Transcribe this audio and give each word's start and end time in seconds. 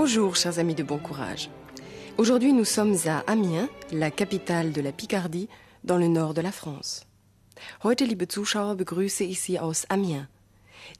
Bonjour, 0.00 0.36
chers 0.36 0.60
amis 0.60 0.76
de 0.76 0.84
bon 0.84 0.98
courage. 0.98 1.50
Aujourd'hui, 2.18 2.52
nous 2.52 2.64
sommes 2.64 2.96
à 3.06 3.18
Amiens, 3.26 3.68
la 3.90 4.12
capitale 4.12 4.70
de 4.70 4.80
la 4.80 4.92
Picardie, 4.92 5.48
dans 5.82 5.96
le 5.96 6.06
nord 6.06 6.34
de 6.34 6.40
la 6.40 6.52
France. 6.52 7.04
Heute, 7.82 8.04
liebe 8.04 8.28
Zuschauer, 8.28 8.76
begrüße 8.76 9.24
ich 9.24 9.40
Sie 9.40 9.58
aus 9.58 9.86
Amiens. 9.90 10.28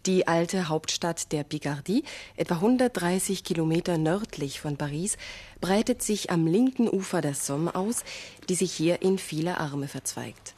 Die 0.05 0.27
alte 0.27 0.69
Hauptstadt 0.69 1.31
der 1.31 1.45
Picardie, 1.45 2.03
etwa 2.37 2.57
130 2.57 3.45
Kilometer 3.45 3.99
nördlich 3.99 4.59
von 4.59 4.77
Paris, 4.77 5.17
breitet 5.61 6.03
sich 6.03 6.33
am 6.33 6.49
linken 6.49 6.89
Ufer 6.89 7.21
der 7.21 7.35
Somme 7.35 7.77
aus, 7.77 8.03
die 8.49 8.57
sich 8.57 8.73
hier 8.73 9.01
in 9.01 9.19
viele 9.19 9.61
Arme 9.61 9.87
verzweigt. 9.87 10.55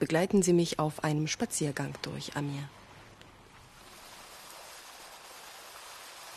Begleiten 0.00 0.42
Sie 0.42 0.54
mich 0.54 0.80
auf 0.80 1.04
einem 1.04 1.28
Spaziergang 1.28 1.92
durch 2.02 2.34
Amiens. 2.34 2.66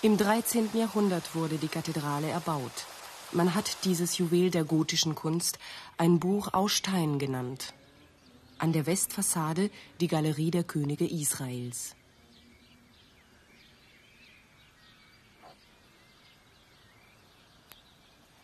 Im 0.02 0.17
13. 0.17 0.70
Jahrhundert 0.76 1.35
wurde 1.35 1.58
die 1.58 1.67
Kathedrale 1.67 2.30
erbaut. 2.30 2.85
Man 3.34 3.53
hat 3.53 3.84
dieses 3.84 4.18
Juwel 4.18 4.49
der 4.49 4.63
gotischen 4.63 5.13
Kunst 5.13 5.60
ein 5.98 6.21
Buch 6.21 6.54
aus 6.54 6.71
Stein 6.71 7.20
genannt. 7.20 7.73
An 8.60 8.71
der 8.71 8.85
Westfassade 8.85 9.70
die 9.99 10.07
Galerie 10.07 10.51
der 10.51 10.63
Könige 10.63 11.05
Israels. 11.05 11.96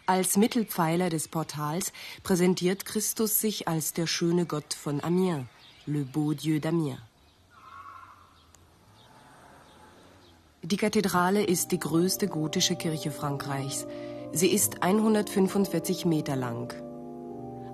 Als 0.07 0.35
Mittelpfeiler 0.35 1.09
des 1.09 1.29
Portals 1.29 1.93
präsentiert 2.23 2.83
Christus 2.83 3.39
sich 3.39 3.69
als 3.69 3.93
der 3.93 4.07
schöne 4.07 4.45
Gott 4.45 4.73
von 4.73 5.01
Amiens, 5.01 5.47
le 5.85 6.03
beau 6.03 6.33
Dieu 6.33 6.57
d'Amiens. 6.57 6.99
Die 10.65 10.77
Kathedrale 10.77 11.43
ist 11.43 11.71
die 11.71 11.77
größte 11.77 12.27
gotische 12.27 12.75
Kirche 12.75 13.11
Frankreichs. 13.11 13.85
Sie 14.31 14.47
ist 14.47 14.81
145 14.81 16.07
Meter 16.07 16.35
lang. 16.35 16.73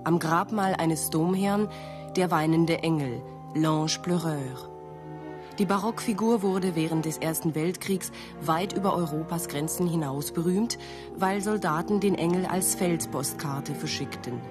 Am 0.03 0.19
Grabmal 0.19 0.73
eines 0.73 1.09
Domherrn 1.09 1.69
der 2.17 2.31
weinende 2.31 2.79
Engel, 2.79 3.21
l'Ange 3.55 4.01
Pleureur. 4.01 4.69
Die 5.57 5.65
Barockfigur 5.65 6.41
wurde 6.41 6.75
während 6.75 7.05
des 7.05 7.17
Ersten 7.17 7.55
Weltkriegs 7.55 8.11
weit 8.41 8.73
über 8.73 8.93
Europas 8.93 9.47
Grenzen 9.47 9.87
hinaus 9.87 10.33
berühmt, 10.33 10.77
weil 11.15 11.39
Soldaten 11.39 12.01
den 12.01 12.15
Engel 12.15 12.45
als 12.45 12.75
Feldpostkarte 12.75 13.73
verschickten. 13.73 14.41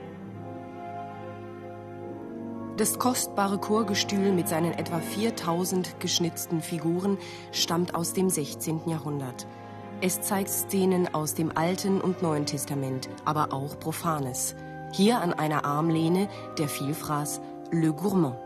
Das 2.80 2.98
kostbare 2.98 3.58
Chorgestühl 3.58 4.32
mit 4.32 4.48
seinen 4.48 4.72
etwa 4.72 5.00
4000 5.00 6.00
geschnitzten 6.00 6.62
Figuren 6.62 7.18
stammt 7.52 7.94
aus 7.94 8.14
dem 8.14 8.30
16. 8.30 8.88
Jahrhundert. 8.88 9.46
Es 10.00 10.22
zeigt 10.22 10.48
Szenen 10.48 11.12
aus 11.12 11.34
dem 11.34 11.54
Alten 11.54 12.00
und 12.00 12.22
Neuen 12.22 12.46
Testament, 12.46 13.10
aber 13.26 13.52
auch 13.52 13.78
Profanes. 13.78 14.54
Hier 14.92 15.20
an 15.20 15.34
einer 15.34 15.66
Armlehne 15.66 16.26
der 16.56 16.70
Vielfraß 16.70 17.42
Le 17.70 17.92
Gourmand. 17.92 18.36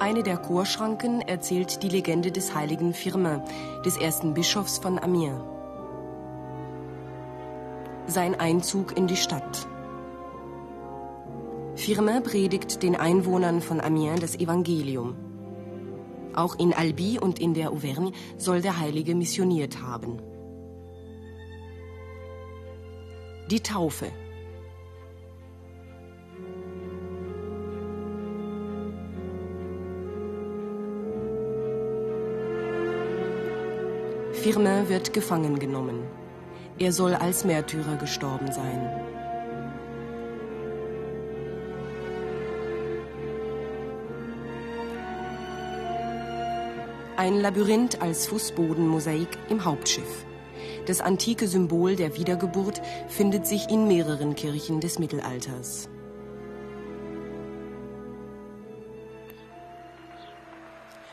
Eine 0.00 0.24
der 0.24 0.38
Chorschranken 0.38 1.20
erzählt 1.20 1.84
die 1.84 1.88
Legende 1.88 2.32
des 2.32 2.52
heiligen 2.52 2.94
Firmin, 2.94 3.42
des 3.84 3.96
ersten 3.96 4.34
Bischofs 4.34 4.78
von 4.78 4.98
Amiens. 4.98 5.40
Sein 8.08 8.34
Einzug 8.40 8.96
in 8.96 9.06
die 9.06 9.14
Stadt. 9.14 9.68
Firmin 11.80 12.22
predigt 12.22 12.82
den 12.82 12.94
Einwohnern 12.94 13.62
von 13.62 13.80
Amiens 13.80 14.20
das 14.20 14.36
Evangelium. 14.36 15.16
Auch 16.34 16.58
in 16.58 16.74
Albi 16.74 17.18
und 17.18 17.38
in 17.38 17.54
der 17.54 17.70
Auvergne 17.70 18.12
soll 18.36 18.60
der 18.60 18.78
Heilige 18.78 19.14
missioniert 19.14 19.80
haben. 19.80 20.20
Die 23.50 23.60
Taufe. 23.60 24.12
Firmin 34.32 34.90
wird 34.90 35.14
gefangen 35.14 35.58
genommen. 35.58 36.02
Er 36.78 36.92
soll 36.92 37.14
als 37.14 37.46
Märtyrer 37.46 37.96
gestorben 37.96 38.52
sein. 38.52 39.19
Ein 47.20 47.38
Labyrinth 47.38 48.00
als 48.00 48.28
Fußbodenmosaik 48.28 49.28
im 49.50 49.66
Hauptschiff. 49.66 50.24
Das 50.86 51.02
antike 51.02 51.48
Symbol 51.48 51.94
der 51.94 52.16
Wiedergeburt 52.16 52.80
findet 53.08 53.46
sich 53.46 53.68
in 53.68 53.86
mehreren 53.86 54.34
Kirchen 54.34 54.80
des 54.80 54.98
Mittelalters. 54.98 55.90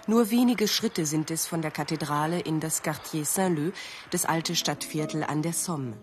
Nur 0.08 0.32
wenige 0.32 0.70
Schritte 0.70 1.06
sind 1.06 1.30
es 1.30 1.46
von 1.46 1.62
der 1.62 1.72
Kathedrale 1.72 2.40
in 2.40 2.62
das 2.62 2.84
Quartier 2.84 3.26
Saint-Leu, 3.26 3.72
das 4.10 4.24
alte 4.24 4.56
Stadtviertel 4.56 5.26
an 5.26 5.42
der 5.42 5.52
Somme. 5.52 5.98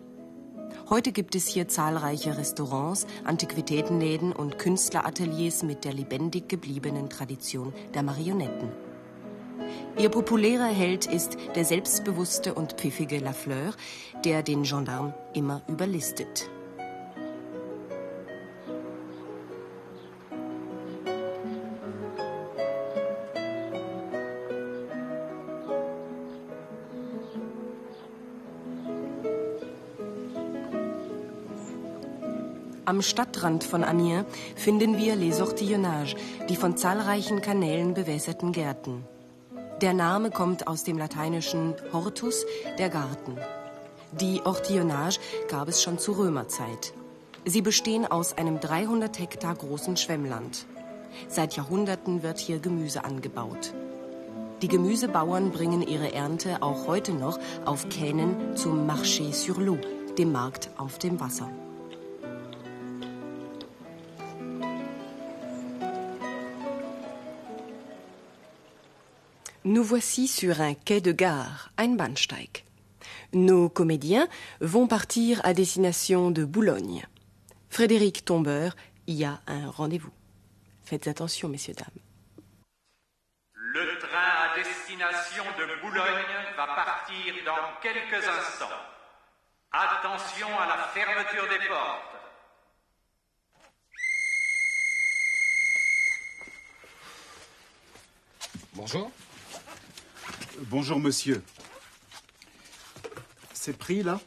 Heute 0.90 1.12
gibt 1.12 1.34
es 1.34 1.48
hier 1.48 1.66
zahlreiche 1.66 2.36
Restaurants, 2.36 3.06
Antiquitätenläden 3.24 4.34
und 4.34 4.58
Künstlerateliers 4.58 5.62
mit 5.62 5.86
der 5.86 5.94
lebendig 5.94 6.50
gebliebenen 6.50 7.08
Tradition 7.08 7.72
der 7.94 8.02
Marionetten. 8.02 8.83
Ihr 9.96 10.08
populärer 10.08 10.66
Held 10.66 11.06
ist 11.06 11.36
der 11.54 11.64
selbstbewusste 11.64 12.54
und 12.54 12.74
pfiffige 12.74 13.18
Lafleur, 13.18 13.72
der 14.24 14.42
den 14.42 14.64
Gendarm 14.64 15.14
immer 15.32 15.62
überlistet. 15.68 16.50
Am 32.86 33.00
Stadtrand 33.00 33.64
von 33.64 33.82
Amiens 33.82 34.26
finden 34.56 34.98
wir 34.98 35.16
Les 35.16 35.40
Ortillonnages, 35.40 36.16
die 36.50 36.56
von 36.56 36.76
zahlreichen 36.76 37.40
Kanälen 37.40 37.94
bewässerten 37.94 38.52
Gärten. 38.52 39.04
Der 39.84 39.92
Name 39.92 40.30
kommt 40.30 40.66
aus 40.66 40.82
dem 40.82 40.96
lateinischen 40.96 41.74
Hortus, 41.92 42.46
der 42.78 42.88
Garten. 42.88 43.36
Die 44.18 44.40
Ortillonnage 44.42 45.18
gab 45.50 45.68
es 45.68 45.82
schon 45.82 45.98
zur 45.98 46.16
Römerzeit. 46.16 46.94
Sie 47.44 47.60
bestehen 47.60 48.06
aus 48.06 48.38
einem 48.38 48.60
300 48.60 49.18
Hektar 49.18 49.54
großen 49.54 49.98
Schwemmland. 49.98 50.64
Seit 51.28 51.56
Jahrhunderten 51.56 52.22
wird 52.22 52.38
hier 52.38 52.60
Gemüse 52.60 53.04
angebaut. 53.04 53.74
Die 54.62 54.68
Gemüsebauern 54.68 55.50
bringen 55.50 55.86
ihre 55.86 56.14
Ernte 56.14 56.62
auch 56.62 56.86
heute 56.86 57.12
noch 57.12 57.38
auf 57.66 57.86
Kähnen 57.90 58.56
zum 58.56 58.88
Marché 58.88 59.34
sur 59.34 59.58
l'eau, 59.58 59.76
dem 60.16 60.32
Markt 60.32 60.70
auf 60.78 60.96
dem 60.96 61.20
Wasser. 61.20 61.50
Nous 69.74 69.82
voici 69.82 70.28
sur 70.28 70.60
un 70.60 70.74
quai 70.74 71.00
de 71.00 71.10
gare, 71.10 71.72
ein 71.78 71.96
Bahnsteig. 71.96 72.62
Nos 73.32 73.68
comédiens 73.68 74.28
vont 74.60 74.86
partir 74.86 75.40
à 75.42 75.52
destination 75.52 76.30
de 76.30 76.44
Boulogne. 76.44 77.04
Frédéric 77.70 78.24
Tombeur 78.24 78.76
y 79.08 79.24
a 79.24 79.40
un 79.48 79.68
rendez-vous. 79.68 80.12
Faites 80.84 81.08
attention, 81.08 81.48
messieurs, 81.48 81.74
dames. 81.74 81.88
Le 83.56 83.98
train 83.98 84.44
à 84.44 84.54
destination 84.54 85.42
de 85.58 85.80
Boulogne 85.82 86.24
va 86.56 86.66
partir 86.66 87.34
dans 87.44 87.80
quelques 87.82 88.28
instants. 88.28 88.78
Attention 89.72 90.56
à 90.56 90.66
la 90.68 90.84
fermeture 90.94 91.48
des 91.48 91.66
portes. 91.66 92.14
Bonjour. 98.74 99.10
Bonjour 100.62 101.00
monsieur. 101.00 101.42
C'est 103.52 103.76
pris 103.76 104.02
là 104.02 104.20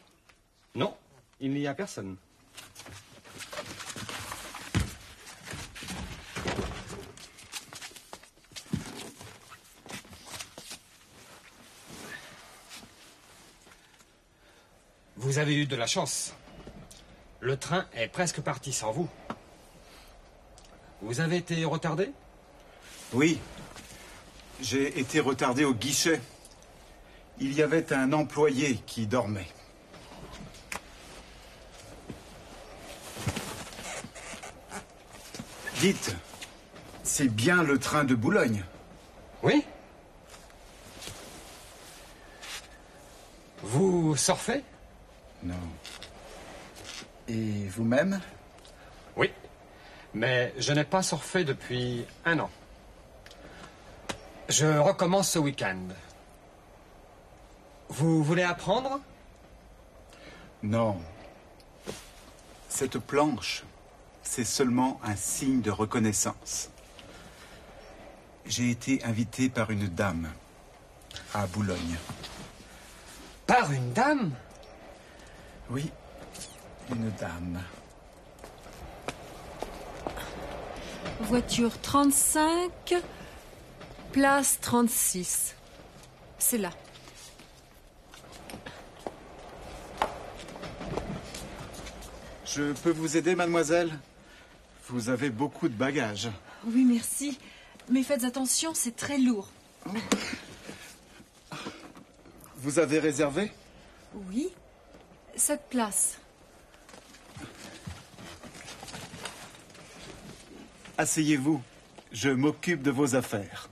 Non, 0.75 0.95
il 1.39 1.51
n'y 1.51 1.67
a 1.67 1.73
personne. 1.73 2.17
Vous 15.15 15.39
avez 15.39 15.55
eu 15.55 15.65
de 15.65 15.75
la 15.75 15.87
chance. 15.87 16.33
Le 17.39 17.57
train 17.57 17.85
est 17.93 18.07
presque 18.09 18.41
parti 18.41 18.73
sans 18.73 18.91
vous. 18.91 19.09
Vous 21.01 21.21
avez 21.21 21.37
été 21.37 21.63
retardé? 21.63 22.11
Oui. 23.13 23.39
J'ai 24.61 24.99
été 24.99 25.19
retardé 25.19 25.65
au 25.65 25.73
guichet. 25.73 26.19
Il 27.39 27.53
y 27.53 27.61
avait 27.61 27.93
un 27.93 28.13
employé 28.13 28.79
qui 28.87 29.05
dormait. 29.05 29.47
Dites, 35.79 36.15
c'est 37.03 37.27
bien 37.27 37.61
le 37.61 37.77
train 37.77 38.03
de 38.03 38.15
Boulogne 38.15 38.63
Oui 39.43 39.63
Vous 43.61 44.15
surfez? 44.15 44.63
Non. 45.43 45.53
Et 47.27 47.67
vous-même? 47.69 48.19
Oui. 49.15 49.31
Mais 50.15 50.53
je 50.57 50.73
n'ai 50.73 50.83
pas 50.83 51.03
surfé 51.03 51.43
depuis 51.43 52.05
un 52.25 52.39
an. 52.39 52.49
Je 54.49 54.65
recommence 54.65 55.31
ce 55.31 55.39
week-end. 55.39 55.77
Vous 57.89 58.23
voulez 58.23 58.43
apprendre? 58.43 59.01
Non. 60.63 60.97
Cette 62.69 62.97
planche, 62.97 63.63
c'est 64.23 64.45
seulement 64.45 65.01
un 65.03 65.17
signe 65.17 65.61
de 65.61 65.71
reconnaissance. 65.71 66.69
J'ai 68.45 68.71
été 68.71 69.03
invité 69.03 69.49
par 69.49 69.69
une 69.69 69.89
dame 69.89 70.29
à 71.33 71.45
Boulogne. 71.47 71.97
Par 73.45 73.71
une 73.73 73.91
dame? 73.91 74.31
Oui, 75.69 75.91
une 76.89 77.11
dame. 77.19 77.61
Voiture 81.19 81.81
35, 81.81 82.95
place 84.17 84.57
36. 84.61 85.53
C'est 86.39 86.57
là. 86.57 86.71
Je 92.43 92.73
peux 92.81 92.89
vous 92.89 93.15
aider, 93.15 93.35
mademoiselle? 93.35 93.91
Vous 94.89 95.09
avez 95.09 95.29
beaucoup 95.29 95.69
de 95.69 95.75
bagages. 95.75 96.29
Oui, 96.65 96.83
merci. 96.83 97.37
Mais 97.89 98.01
faites 98.01 98.23
attention, 98.23 98.73
c'est 98.73 98.95
très 98.95 99.19
lourd. 99.19 99.49
Vous 102.55 102.79
avez 102.79 102.97
réservé? 102.97 103.51
Oui. 104.31 104.49
Cette 105.35 105.69
place. 105.69 106.17
Asseyez-vous. 110.97 111.61
Je 112.11 112.29
m'occupe 112.29 112.81
de 112.81 112.89
vos 112.89 113.13
affaires. 113.13 113.69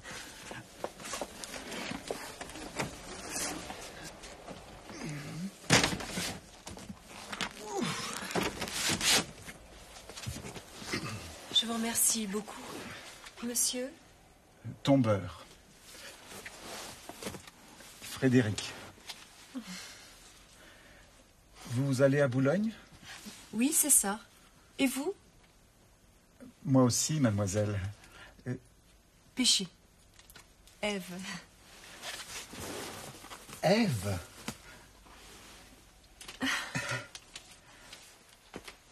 Beaucoup. 12.23 12.61
Monsieur 13.43 13.91
Tombeur. 14.83 15.45
Frédéric. 18.01 18.71
Vous 21.71 22.01
allez 22.01 22.21
à 22.21 22.29
Boulogne? 22.29 22.71
Oui, 23.51 23.73
c'est 23.73 23.89
ça. 23.89 24.21
Et 24.79 24.87
vous? 24.87 25.13
Moi 26.63 26.83
aussi, 26.83 27.19
mademoiselle. 27.19 27.77
Péché. 29.35 29.67
Ève. 30.81 31.19
Ève? 33.61 34.19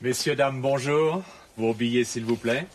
Messieurs, 0.02 0.36
dames, 0.36 0.62
bonjour. 0.62 1.24
Vos 1.56 1.74
billets, 1.74 2.04
s'il 2.04 2.25
vous 2.25 2.36
plaît? 2.36 2.68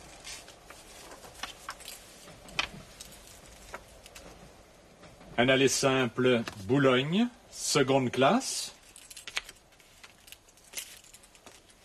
Un 5.41 5.49
aller 5.49 5.69
simple 5.69 6.43
Boulogne, 6.65 7.29
seconde 7.49 8.11
classe. 8.11 8.75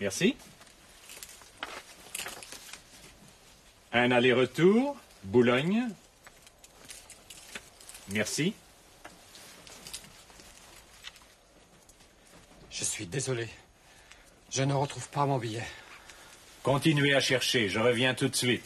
Merci. 0.02 0.36
Un 3.92 4.10
aller-retour 4.10 4.98
Boulogne. 5.26 5.88
Merci. 8.10 8.56
Je 12.72 12.84
suis 12.84 13.06
désolé. 13.06 13.48
Je 14.50 14.64
ne 14.64 14.74
retrouve 14.74 15.08
pas 15.10 15.28
mon 15.28 15.38
billet. 15.38 15.68
Continuez 16.64 17.14
à 17.14 17.20
chercher, 17.20 17.70
je 17.70 17.78
reviens 17.78 18.16
tout 18.16 18.30
de 18.30 18.36
suite. 18.36 18.66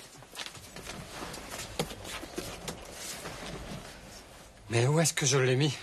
Mais 4.70 4.86
où 4.88 5.00
est-ce 5.00 5.14
que 5.14 5.26
je 5.26 5.38
l'ai 5.38 5.56
mis 5.56 5.76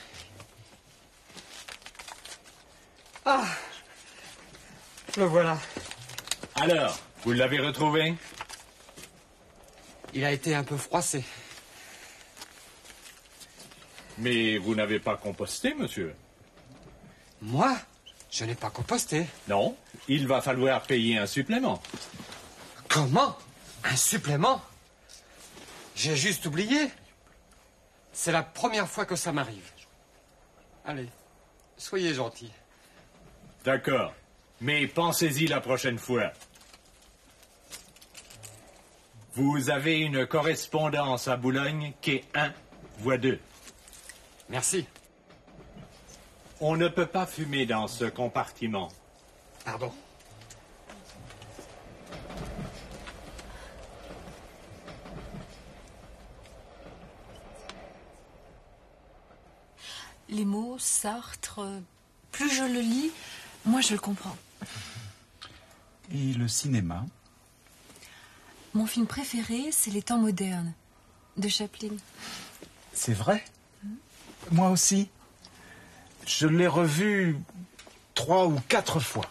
Ah 3.25 3.45
Le 5.17 5.25
voilà. 5.25 5.59
Alors, 6.57 6.99
vous 7.25 7.33
l'avez 7.33 7.59
retrouvé 7.61 8.15
Il 10.13 10.25
a 10.25 10.33
été 10.33 10.55
un 10.55 10.65
peu 10.65 10.77
froissé. 10.77 11.25
Mais 14.19 14.59
vous 14.59 14.75
n'avez 14.75 15.01
pas 15.01 15.17
composté, 15.17 15.75
monsieur. 15.75 16.15
Moi 17.41 17.75
Je 18.31 18.45
n'ai 18.45 18.55
pas 18.55 18.71
composté. 18.71 19.27
Non, 19.49 19.77
il 20.09 20.27
va 20.29 20.41
falloir 20.43 20.83
payer 20.83 21.19
un 21.19 21.27
supplément. 21.27 21.83
Comment? 22.89 23.37
Un 23.83 23.97
supplément? 23.97 24.63
J'ai 25.97 26.17
juste 26.17 26.47
oublié. 26.47 26.91
C'est 28.15 28.33
la 28.33 28.45
première 28.45 28.89
fois 28.89 29.05
que 29.05 29.17
ça 29.17 29.33
m'arrive. 29.33 29.73
Allez, 30.87 31.09
soyez 31.77 32.15
gentil. 32.15 32.51
D'accord. 33.65 34.15
Mais 34.61 34.87
pensez-y 34.87 35.49
la 35.49 35.61
prochaine 35.61 35.99
fois. 35.99 36.33
Vous 39.35 39.69
avez 39.69 39.99
une 39.99 40.27
correspondance 40.27 41.27
à 41.27 41.37
Boulogne 41.37 41.93
qui 42.01 42.13
est 42.13 42.25
1 42.35 42.53
voix 42.99 43.19
2. 43.19 43.41
Merci. 44.49 44.87
On 46.61 46.77
ne 46.77 46.87
peut 46.87 47.07
pas 47.07 47.27
fumer 47.27 47.67
dans 47.67 47.89
ce 47.89 48.05
compartiment. 48.05 48.93
Pardon. 49.65 49.93
Les 60.35 60.45
mots, 60.45 60.77
Sartre, 60.81 61.61
plus 62.33 62.53
je 62.53 62.65
le 62.65 62.81
lis, 62.81 63.13
moins 63.65 63.81
je 63.81 63.93
le 63.93 64.01
comprends. 64.01 64.37
Et 66.13 66.33
le 66.33 66.49
cinéma 66.49 67.07
Mon 68.75 68.85
film 68.85 69.07
préféré, 69.07 69.71
c'est 69.71 69.93
Les 69.93 70.03
temps 70.03 70.19
modernes, 70.19 70.73
de 71.37 71.47
Chaplin. 71.47 71.95
C'est 72.93 73.15
vrai? 73.15 73.45
Moi 74.51 74.71
aussi. 74.71 75.09
Je 76.27 76.49
l'ai 76.49 76.67
revu 76.67 77.37
trois 78.15 78.49
ou 78.49 78.59
quatre 78.69 78.99
fois. 78.99 79.31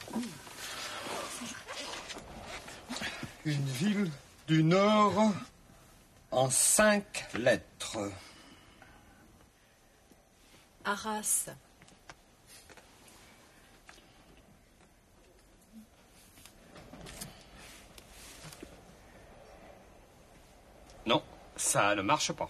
Une 3.43 3.65
ville 3.65 4.09
du 4.47 4.63
Nord 4.63 5.33
en 6.31 6.49
cinq 6.49 7.25
lettres. 7.33 7.97
Arras. 10.85 11.49
Non, 21.05 21.23
ça 21.55 21.95
ne 21.95 22.01
marche 22.01 22.31
pas. 22.33 22.49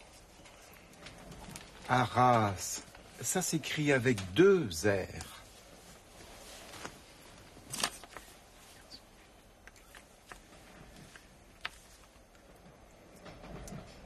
Arras. 1.89 2.81
Ça 3.21 3.41
s'écrit 3.41 3.91
avec 3.91 4.33
deux 4.33 4.67
R. 4.85 5.33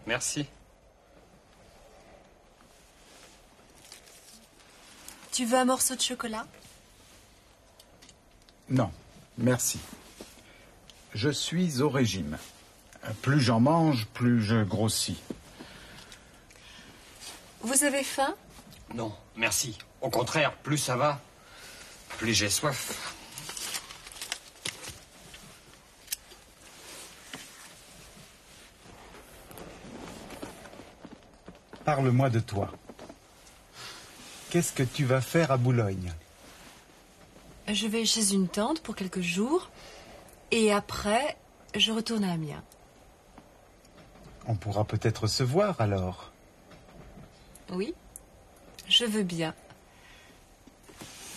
Merci. 0.06 0.48
Tu 5.38 5.46
veux 5.46 5.60
un 5.60 5.66
morceau 5.66 5.96
de 5.96 6.02
chocolat? 6.02 6.48
Non, 8.70 8.92
merci. 9.38 9.80
Je 11.14 11.30
suis 11.30 11.80
au 11.80 11.90
régime. 11.90 12.40
Plus 13.22 13.40
j'en 13.40 13.60
mange, 13.60 14.08
plus 14.16 14.42
je 14.42 14.64
grossis. 14.64 15.22
Vous 17.62 17.84
avez 17.84 18.04
faim? 18.04 18.34
Non, 18.96 19.16
merci. 19.36 19.78
Au 20.02 20.10
contraire, 20.10 20.54
plus 20.54 20.80
ça 20.80 20.98
va, 20.98 21.22
plus 22.18 22.34
j'ai 22.34 22.50
soif. 22.50 23.14
Parle-moi 31.86 32.32
de 32.32 32.40
toi. 32.40 32.72
Qu'est-ce 34.50 34.72
que 34.72 34.84
tu 34.84 35.04
vas 35.04 35.22
faire 35.22 35.52
à 35.52 35.58
Boulogne 35.58 36.14
Je 37.68 37.88
vais 37.88 38.06
chez 38.06 38.34
une 38.34 38.48
tante 38.48 38.82
pour 38.82 38.96
quelques 38.96 39.22
jours. 39.22 39.70
Et 40.52 40.72
après, 40.72 41.38
je 41.76 41.92
retourne 41.92 42.24
à 42.24 42.32
Amiens. 42.32 42.64
On 44.48 44.56
pourra 44.56 44.86
peut-être 44.86 45.28
se 45.28 45.44
voir 45.44 45.82
alors. 45.82 46.32
Oui, 47.70 47.94
je 48.88 49.04
veux 49.04 49.24
bien. 49.24 49.54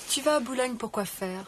Tu 0.09 0.21
vas 0.21 0.37
à 0.37 0.41
Boulogne 0.41 0.77
pour 0.77 0.93
quoi 0.93 1.05
faire? 1.05 1.45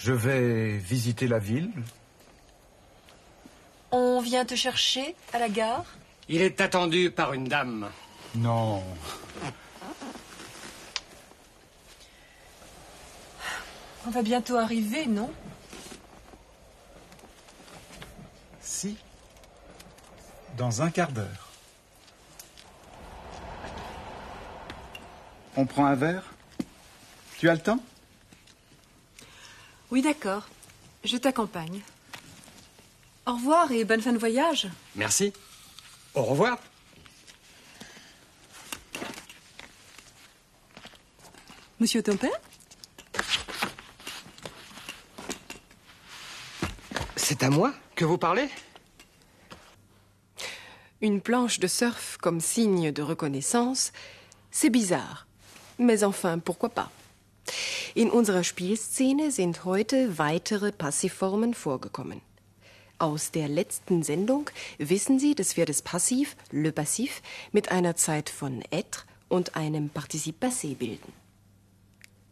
Je 0.00 0.12
vais 0.12 0.76
visiter 0.78 1.28
la 1.28 1.38
ville. 1.38 1.70
On 3.92 4.20
vient 4.20 4.44
te 4.44 4.56
chercher 4.56 5.14
à 5.32 5.38
la 5.38 5.48
gare? 5.48 5.86
Il 6.28 6.42
est 6.42 6.60
attendu 6.60 7.10
par 7.10 7.32
une 7.32 7.44
dame. 7.44 7.90
Non. 8.34 8.84
On 14.06 14.10
va 14.10 14.22
bientôt 14.22 14.56
arriver, 14.56 15.06
non? 15.06 15.32
Si. 18.60 18.96
Dans 20.56 20.82
un 20.82 20.90
quart 20.90 21.12
d'heure. 21.12 21.48
On 25.56 25.64
prend 25.64 25.86
un 25.86 25.94
verre? 25.94 26.24
Tu 27.38 27.48
as 27.48 27.54
le 27.54 27.60
temps? 27.60 27.80
Oui, 29.90 30.02
d'accord. 30.02 30.46
Je 31.04 31.16
t'accompagne. 31.16 31.80
Au 33.26 33.32
revoir 33.32 33.72
et 33.72 33.84
bonne 33.84 34.02
fin 34.02 34.12
de 34.12 34.18
voyage. 34.18 34.68
Merci. 34.94 35.32
Au 36.14 36.22
revoir. 36.22 36.58
Monsieur 41.80 42.02
ton 42.02 42.16
père 42.16 42.40
C'est 47.16 47.42
à 47.42 47.50
moi 47.50 47.72
que 47.94 48.04
vous 48.04 48.18
parlez? 48.18 48.48
Une 51.00 51.20
planche 51.20 51.60
de 51.60 51.68
surf 51.68 52.16
comme 52.16 52.40
signe 52.40 52.90
de 52.90 53.02
reconnaissance, 53.02 53.92
c'est 54.50 54.70
bizarre. 54.70 55.26
Mais 55.78 56.02
enfin, 56.02 56.40
pourquoi 56.40 56.70
pas? 56.70 56.90
In 57.96 58.10
unserer 58.12 58.42
Spielszene 58.42 59.30
sind 59.30 59.64
heute 59.64 60.18
weitere 60.18 60.72
Passivformen 60.72 61.54
vorgekommen. 61.54 62.20
Aus 63.00 63.30
der 63.30 63.46
letzten 63.46 64.02
Sendung 64.02 64.50
wissen 64.78 65.20
Sie, 65.20 65.36
dass 65.36 65.56
wir 65.56 65.66
das 65.66 65.82
Passiv, 65.82 66.36
le 66.50 66.72
Passif, 66.72 67.22
mit 67.52 67.70
einer 67.70 67.94
Zeit 67.94 68.28
von 68.28 68.62
être 68.72 69.06
und 69.28 69.54
einem 69.54 69.88
Partizip 69.88 70.42
passé 70.42 70.74
bilden. 70.74 71.12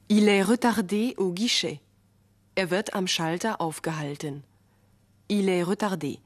Il 0.08 0.26
est 0.28 0.42
retardé 0.42 1.14
au 1.18 1.32
guichet. 1.32 1.78
Er 2.56 2.70
wird 2.70 2.94
am 2.94 3.06
Schalter 3.06 3.60
aufgehalten. 3.60 4.42
Il 5.28 5.48
est 5.48 5.62
retardé. 5.62 6.18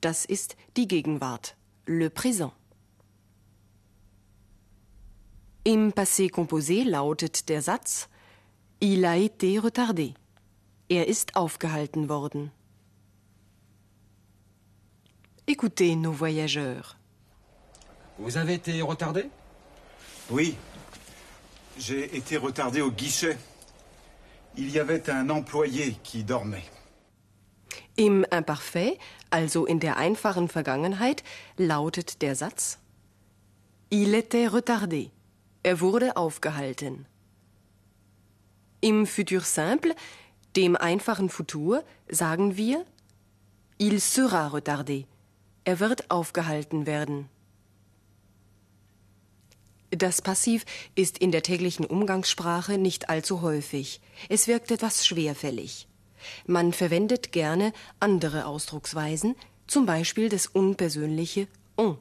Das 0.00 0.24
ist 0.24 0.56
die 0.76 0.88
Gegenwart, 0.88 1.54
le 1.86 2.08
présent. 2.08 2.52
Im 5.64 5.92
Passé 5.92 6.28
composé 6.28 6.84
lautet 6.84 7.48
der 7.48 7.62
Satz 7.62 8.08
Il 8.80 9.04
a 9.04 9.16
été 9.16 9.58
retardé. 9.58 10.14
Er 10.88 11.08
ist 11.08 11.36
aufgehalten 11.36 12.08
worden. 12.08 12.50
Écoutez 15.48 15.96
nos 15.96 16.12
voyageurs. 16.12 16.96
Vous 18.16 18.36
avez 18.36 18.54
été 18.54 18.80
retardé? 18.80 19.28
Oui. 20.30 20.56
J'ai 21.76 22.16
été 22.16 22.36
retardé 22.36 22.80
au 22.80 22.92
guichet. 22.92 23.36
Il 24.56 24.70
y 24.70 24.78
avait 24.78 25.10
un 25.10 25.28
employé 25.30 25.96
qui 26.04 26.22
dormait. 26.22 26.62
Im 27.98 28.24
Imparfait, 28.30 28.98
also 29.32 29.66
in 29.66 29.78
der 29.80 29.96
einfachen 29.96 30.48
Vergangenheit, 30.48 31.24
lautet 31.58 32.20
der 32.20 32.36
Satz 32.36 32.78
Il 33.90 34.14
était 34.14 34.46
retardé. 34.46 35.10
Er 35.64 35.80
wurde 35.80 36.16
aufgehalten. 36.16 37.06
Im 38.80 39.06
Futur 39.06 39.40
simple, 39.40 39.94
dem 40.54 40.76
einfachen 40.76 41.28
Futur, 41.28 41.82
sagen 42.08 42.56
wir 42.56 42.84
Il 43.78 44.00
sera 44.00 44.46
retardé. 44.48 45.06
Er 45.64 45.80
wird 45.80 46.10
aufgehalten 46.10 46.86
werden. 46.86 47.28
Das 49.90 50.22
Passiv 50.22 50.64
ist 50.94 51.18
in 51.18 51.32
der 51.32 51.42
täglichen 51.42 51.84
Umgangssprache 51.84 52.78
nicht 52.78 53.10
allzu 53.10 53.42
häufig. 53.42 54.00
Es 54.28 54.48
wirkt 54.48 54.70
etwas 54.70 55.06
schwerfällig. 55.06 55.86
Man 56.46 56.72
verwendet 56.72 57.30
gerne 57.32 57.72
andere 58.00 58.46
Ausdrucksweisen, 58.46 59.36
zum 59.66 59.86
Beispiel 59.86 60.28
das 60.28 60.46
unpersönliche 60.46 61.46
on. 61.76 61.98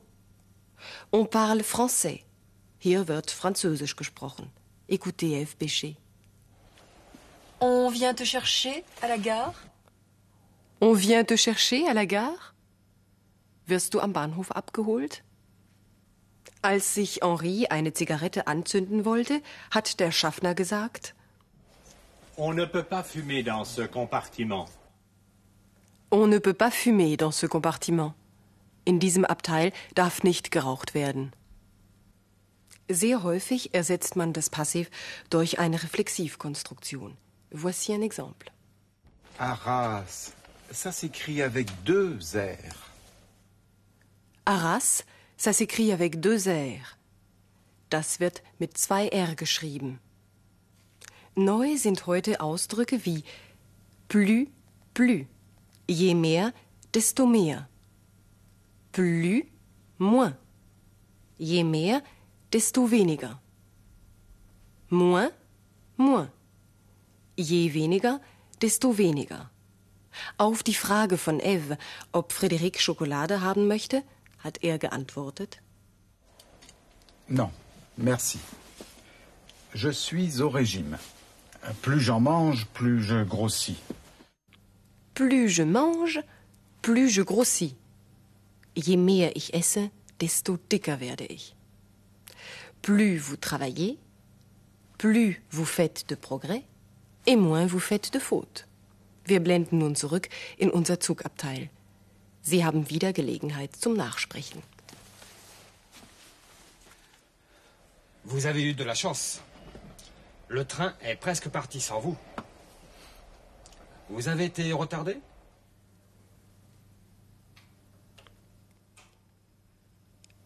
On 1.12 1.30
parle 1.30 1.64
français. 1.64 2.22
Hier 2.80 3.08
wird 3.08 3.30
Französisch 3.30 3.96
gesprochen. 3.96 4.52
Écoutez 4.88 5.44
F. 5.44 5.56
Bécher. 5.58 5.96
On 7.60 7.92
vient 7.92 8.16
te 8.16 8.26
chercher 8.26 8.84
à 9.02 9.08
la 9.08 9.18
gare 9.18 9.54
On 10.80 10.94
vient 10.94 11.24
te 11.24 11.38
chercher 11.38 11.88
à 11.88 11.94
la 11.94 12.06
gare? 12.06 12.51
Wirst 13.72 13.94
du 13.94 14.02
am 14.02 14.12
Bahnhof 14.12 14.52
abgeholt? 14.52 15.24
Als 16.62 16.94
sich 16.94 17.22
Henri 17.22 17.68
eine 17.68 17.94
Zigarette 17.94 18.46
anzünden 18.46 19.06
wollte, 19.06 19.42
hat 19.74 20.02
der 20.02 20.12
Schaffner 20.12 20.54
gesagt, 20.56 21.16
On 22.36 22.54
ne 22.54 22.68
peut 22.68 22.84
pas 22.84 23.02
fumer 23.02 23.44
dans 23.44 23.64
ce 23.64 23.88
compartiment. 23.88 24.68
On 26.12 26.28
ne 26.28 26.40
peut 26.40 26.54
pas 26.54 26.70
fumer 26.70 27.16
dans 27.16 27.32
ce 27.32 27.48
compartiment. 27.48 28.14
In 28.84 29.00
diesem 29.00 29.24
Abteil 29.24 29.72
darf 29.96 30.22
nicht 30.22 30.52
geraucht 30.52 30.94
werden. 30.94 31.32
Sehr 32.90 33.24
häufig 33.24 33.74
ersetzt 33.74 34.18
man 34.18 34.34
das 34.34 34.50
Passiv 34.50 34.90
durch 35.30 35.60
eine 35.60 35.82
Reflexivkonstruktion. 35.82 37.16
Voici 37.52 37.94
un 37.94 38.02
exemple. 38.02 38.52
Arras. 39.38 40.34
Ça 40.74 40.92
s'écrit 40.92 41.42
avec 41.42 41.68
deux 41.86 42.20
R. 42.36 42.91
Arras, 44.52 45.06
ça 45.38 45.54
s'écrit 45.54 45.94
avec 45.94 46.20
deux 46.20 46.50
R. 46.50 46.98
Das 47.90 48.20
wird 48.20 48.44
mit 48.60 48.78
zwei 48.78 49.08
R 49.08 49.36
geschrieben. 49.36 50.00
Neu 51.36 51.78
sind 51.78 52.06
heute 52.06 52.42
Ausdrücke 52.42 53.06
wie 53.06 53.24
plus, 54.10 54.50
plus. 54.94 55.26
Je 55.88 56.14
mehr, 56.14 56.52
desto 56.94 57.26
mehr. 57.26 57.70
Plus, 58.92 59.46
moins. 59.98 60.36
Je 61.40 61.64
mehr, 61.64 62.04
desto 62.52 62.92
weniger. 62.92 63.40
Moins, 64.90 65.32
moins. 65.96 66.30
Je 67.38 67.74
weniger, 67.74 68.20
desto 68.62 68.98
weniger. 68.98 69.50
Auf 70.38 70.62
die 70.62 70.74
Frage 70.74 71.18
von 71.18 71.40
Eve, 71.40 71.78
ob 72.12 72.34
Frédéric 72.34 72.82
Schokolade 72.82 73.40
haben 73.40 73.68
möchte, 73.68 74.04
hat 74.44 74.58
er 74.62 74.78
geantwortet. 74.78 75.62
Non, 77.30 77.52
merci. 77.98 78.40
Je 79.74 79.90
suis 79.90 80.42
au 80.42 80.50
régime. 80.50 80.98
Plus 81.82 82.02
j'en 82.02 82.20
mange, 82.20 82.66
plus 82.74 83.04
je 83.04 83.24
grossis. 83.24 83.80
Plus 85.14 85.50
je 85.50 85.64
mange, 85.64 86.20
plus 86.82 87.10
je 87.10 87.22
grossis. 87.22 87.76
Je 88.76 88.96
mehr 88.96 89.32
ich 89.36 89.54
esse, 89.54 89.90
desto 90.20 90.58
dicker 90.70 91.00
werde 91.00 91.26
ich. 91.30 91.56
Plus 92.82 93.18
vous 93.18 93.38
travaillez, 93.38 93.98
plus 94.98 95.42
vous 95.52 95.66
faites 95.66 96.10
de 96.10 96.16
progrès 96.16 96.64
et 97.28 97.36
moins 97.36 97.66
vous 97.66 97.80
faites 97.80 98.12
de 98.14 98.20
fautes. 98.20 98.68
Wir 99.28 99.40
blenden 99.40 99.78
nun 99.78 99.96
zurück 99.96 100.30
in 100.60 100.70
unser 100.74 101.00
Zugabteil. 101.00 101.70
Sie 102.44 102.66
haben 102.66 102.90
wieder 102.90 103.14
Gelegenheit 103.14 103.76
zum 103.76 103.96
Nachsprechen. 103.96 104.62
Vous 108.24 108.46
avez 108.46 108.64
eu 108.64 108.74
de 108.74 108.84
la 108.84 108.96
chance. 108.96 109.42
Le 110.48 110.66
train 110.66 110.94
est 111.02 111.16
presque 111.16 111.50
parti 111.50 111.80
sans 111.80 112.00
vous. 112.00 112.18
Vous 114.10 114.28
avez 114.28 114.46
été 114.46 114.74
retardé? 114.74 115.18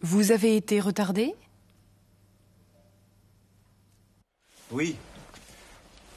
Vous 0.02 0.32
avez 0.32 0.56
été 0.56 0.80
retardé? 0.80 1.34
Oui. 4.72 4.96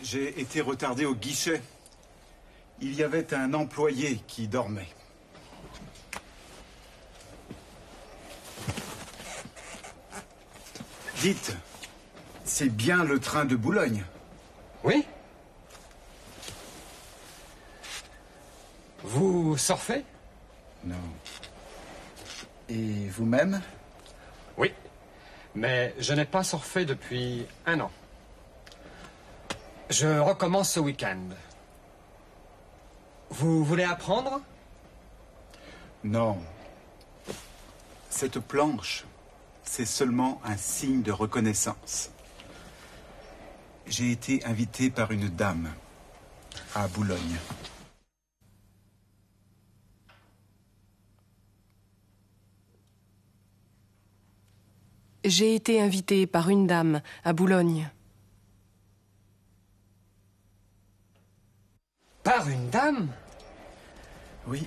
J'ai 0.03 0.41
été 0.41 0.61
retardé 0.61 1.07
au 1.07 1.15
guichet. 1.15 1.63
Il 2.81 2.95
y 2.95 3.03
avait 3.03 3.33
un 3.35 3.55
employé 3.55 4.21
qui 4.27 4.47
dormait. 4.47 4.89
Dites, 11.21 11.57
c'est 12.45 12.69
bien 12.69 13.03
le 13.03 13.19
train 13.19 13.45
de 13.45 13.57
Boulogne 13.57 14.05
Oui 14.85 15.05
Vous 19.03 19.57
surfez? 19.57 20.05
Non. 20.85 20.95
Et 22.69 23.09
vous-même? 23.09 23.61
Oui. 24.57 24.73
Mais 25.57 25.93
je 25.99 26.13
n'ai 26.13 26.25
pas 26.25 26.45
surfé 26.45 26.85
depuis 26.85 27.47
un 27.67 27.81
an. 27.81 27.91
Je 29.91 30.21
recommence 30.21 30.73
ce 30.73 30.81
week-end. 30.81 31.19
Vous 33.31 33.65
voulez 33.65 33.85
apprendre? 33.85 34.41
Non. 36.05 36.39
Cette 38.09 38.39
planche, 38.39 39.05
c'est 39.69 39.85
seulement 39.85 40.41
un 40.45 40.57
signe 40.57 41.03
de 41.03 41.13
reconnaissance. 41.13 42.11
J'ai 43.87 44.11
été 44.11 44.45
invité 44.45 44.91
par 44.91 45.13
une 45.13 45.29
dame 45.29 45.69
à 46.75 46.89
Boulogne. 46.89 47.37
J'ai 55.25 55.55
été 55.55 55.81
invité 55.83 56.27
par 56.27 56.49
une 56.49 56.67
dame 56.67 57.03
à 57.23 57.33
Boulogne. 57.35 57.91
Par 62.23 62.49
une 62.49 62.71
dame? 62.71 63.09
Oui, 64.47 64.67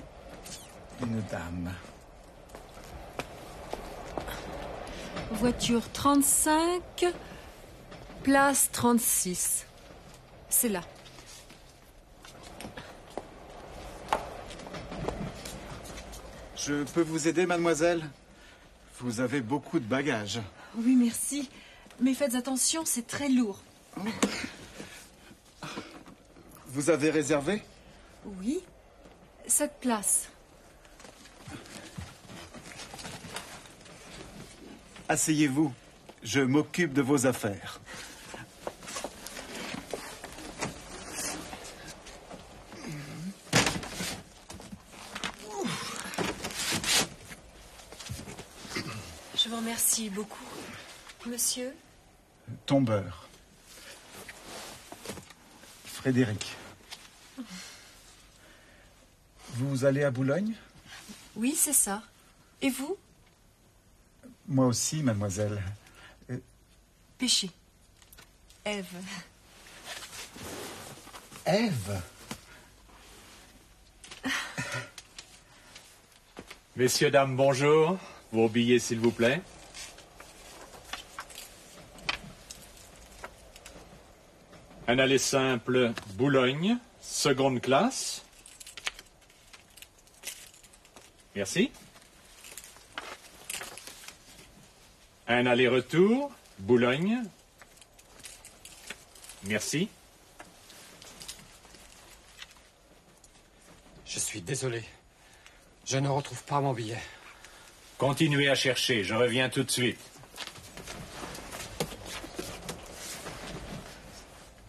une 1.00 1.20
dame. 1.22 1.72
Voiture 5.34 5.82
35, 5.92 6.82
place 8.22 8.70
36. 8.70 9.66
C'est 10.48 10.68
là. 10.68 10.82
Je 16.56 16.84
peux 16.84 17.02
vous 17.02 17.26
aider, 17.26 17.46
mademoiselle? 17.46 18.04
Vous 19.00 19.20
avez 19.20 19.40
beaucoup 19.40 19.80
de 19.80 19.84
bagages. 19.84 20.40
Oui, 20.76 20.94
merci. 20.94 21.50
Mais 22.00 22.14
faites 22.14 22.34
attention, 22.34 22.84
c'est 22.84 23.06
très 23.06 23.28
lourd. 23.28 23.60
Vous 26.68 26.90
avez 26.90 27.10
réservé? 27.10 27.62
Oui. 28.24 28.60
Cette 29.48 29.80
place. 29.80 30.28
Asseyez-vous. 35.12 35.74
Je 36.22 36.40
m'occupe 36.40 36.94
de 36.94 37.02
vos 37.02 37.26
affaires. 37.26 37.82
Je 49.36 49.48
vous 49.50 49.56
remercie 49.56 50.08
beaucoup. 50.08 50.46
Monsieur 51.26 51.74
Tombeur. 52.64 53.28
Frédéric. 55.84 56.56
Vous 59.56 59.84
allez 59.84 60.04
à 60.04 60.10
Boulogne? 60.10 60.54
Oui, 61.36 61.54
c'est 61.54 61.74
ça. 61.74 62.02
Et 62.62 62.70
vous? 62.70 62.96
Moi 64.52 64.66
aussi, 64.66 65.02
mademoiselle. 65.02 65.62
Pêchez. 67.16 67.48
Ève. 68.66 68.84
Ève? 71.46 72.02
Messieurs, 76.76 77.10
dames, 77.10 77.34
bonjour. 77.34 77.96
Vos 78.30 78.50
billets, 78.50 78.78
s'il 78.78 79.00
vous 79.00 79.10
plaît? 79.10 79.40
Un 84.86 84.98
aller 84.98 85.16
simple 85.16 85.94
Boulogne, 86.16 86.76
seconde 87.00 87.62
classe. 87.62 88.22
Merci. 91.34 91.70
Un 95.32 95.46
aller-retour 95.46 96.30
Boulogne. 96.58 97.22
Merci. 99.44 99.88
Je 104.04 104.18
suis 104.18 104.42
désolé. 104.42 104.84
Je 105.86 105.96
ne 105.96 106.10
retrouve 106.10 106.42
pas 106.44 106.60
mon 106.60 106.74
billet. 106.74 107.00
Continuez 107.96 108.50
à 108.50 108.54
chercher, 108.54 109.04
je 109.04 109.14
reviens 109.14 109.48
tout 109.48 109.62
de 109.62 109.70
suite. 109.70 109.98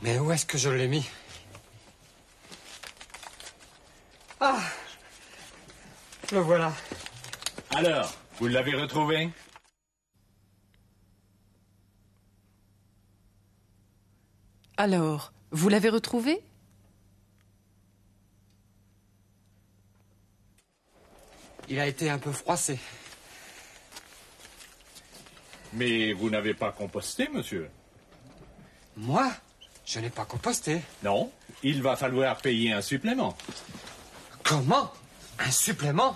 Mais 0.01 0.17
où 0.17 0.31
est-ce 0.31 0.45
que 0.45 0.57
je 0.57 0.69
l'ai 0.69 0.87
mis? 0.87 1.05
Ah 4.39 4.61
Le 6.31 6.39
voilà. 6.39 6.71
Alors, 7.71 8.13
vous 8.39 8.47
l'avez 8.47 8.75
retrouvé? 8.75 9.29
Alors, 14.77 15.33
vous 15.51 15.69
l'avez 15.69 15.89
retrouvé 15.89 16.43
Il 21.69 21.79
a 21.79 21.87
été 21.87 22.09
un 22.09 22.17
peu 22.17 22.31
froissé. 22.31 22.79
Mais 25.73 26.13
vous 26.13 26.29
n'avez 26.29 26.53
pas 26.53 26.71
composté, 26.71 27.29
monsieur? 27.29 27.69
Moi? 28.97 29.31
Je 29.85 29.99
n'ai 29.99 30.09
pas 30.09 30.25
composté. 30.25 30.81
Non, 31.03 31.31
il 31.61 31.81
va 31.81 31.95
falloir 31.95 32.37
payer 32.37 32.71
un 32.71 32.81
supplément. 32.81 33.35
Comment? 34.43 34.91
Un 35.39 35.51
supplément? 35.51 36.15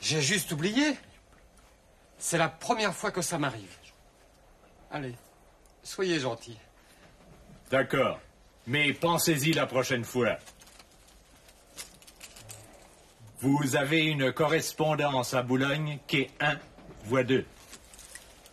J'ai 0.00 0.20
juste 0.20 0.52
oublié. 0.52 0.96
C'est 2.18 2.38
la 2.38 2.48
première 2.48 2.94
fois 2.94 3.10
que 3.10 3.22
ça 3.22 3.38
m'arrive. 3.38 3.76
Allez, 4.90 5.14
soyez 5.82 6.18
gentil. 6.18 6.56
D'accord. 7.70 8.20
Mais 8.66 8.92
pensez-y 8.92 9.52
la 9.52 9.66
prochaine 9.66 10.04
fois. 10.04 10.38
Vous 13.40 13.76
avez 13.76 14.04
une 14.06 14.32
correspondance 14.32 15.34
à 15.34 15.42
Boulogne 15.42 15.98
qui 16.06 16.20
est 16.20 16.30
1 16.40 16.58
voix 17.04 17.24
2. 17.24 17.44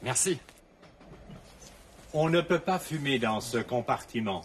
Merci. 0.01 0.39
On 2.13 2.29
ne 2.29 2.41
peut 2.41 2.59
pas 2.59 2.77
fumer 2.77 3.19
dans 3.19 3.39
ce 3.39 3.57
compartiment. 3.57 4.41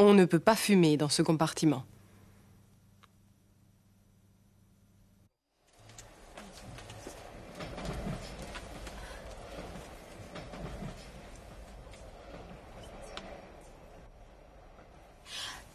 On 0.00 0.14
ne 0.14 0.24
peut 0.24 0.38
pas 0.38 0.54
fumer 0.54 0.96
dans 0.96 1.08
ce 1.08 1.22
compartiment. 1.22 1.84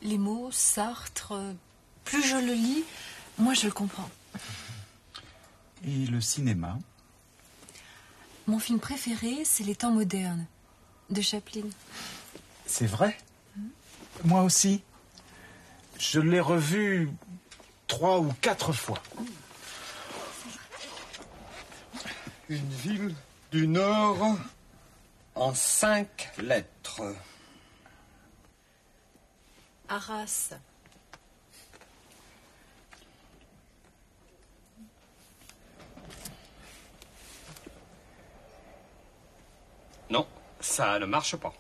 Les 0.03 0.17
mots, 0.17 0.49
Sartre, 0.51 1.33
plus 2.03 2.21
je 2.21 2.35
le 2.35 2.53
lis, 2.53 2.83
moins 3.37 3.53
je 3.53 3.65
le 3.65 3.71
comprends. 3.71 4.09
Et 5.85 6.05
le 6.05 6.19
cinéma 6.19 6.77
Mon 8.47 8.59
film 8.59 8.79
préféré, 8.79 9.43
c'est 9.45 9.63
Les 9.63 9.75
temps 9.75 9.91
modernes, 9.91 10.45
de 11.09 11.21
Chaplin. 11.21 11.63
C'est 12.65 12.85
vrai? 12.85 13.17
Moi 14.25 14.43
aussi. 14.43 14.83
Je 15.99 16.19
l'ai 16.19 16.41
revu 16.41 17.09
trois 17.87 18.19
ou 18.19 18.33
quatre 18.41 18.73
fois. 18.73 19.01
Une 22.49 22.69
ville 22.69 23.15
du 23.53 23.67
Nord 23.67 24.37
en 25.35 25.53
cinq 25.53 26.29
lettres. 26.39 27.01
Arras. 29.93 30.55
Non, 40.09 40.25
ça 40.59 40.97
ne 40.97 41.05
marche 41.05 41.35
pas. 41.35 41.53